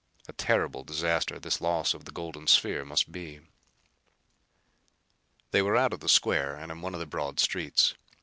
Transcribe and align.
A 0.27 0.33
terrible 0.33 0.83
disaster, 0.83 1.39
this 1.39 1.61
loss 1.61 1.93
of 1.93 2.05
the 2.05 2.11
golden 2.11 2.47
sphere 2.47 2.83
must 2.83 3.11
be! 3.11 3.39
They 5.51 5.61
were 5.61 5.77
out 5.77 5.93
of 5.93 5.99
the 5.99 6.09
square 6.09 6.55
and 6.55 6.71
in 6.71 6.81
one 6.81 6.95
of 6.95 6.99
the 6.99 7.05
broad 7.05 7.39
streets. 7.39 7.93